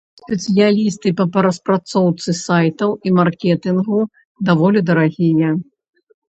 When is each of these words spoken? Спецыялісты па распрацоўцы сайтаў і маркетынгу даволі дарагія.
Спецыялісты 0.19 1.11
па 1.33 1.43
распрацоўцы 1.45 2.29
сайтаў 2.45 2.95
і 3.11 3.13
маркетынгу 3.19 3.99
даволі 4.49 4.79
дарагія. 4.89 5.49